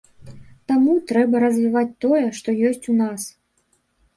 [0.69, 3.21] Таму трэба развіваць тое, што ёсць у нас.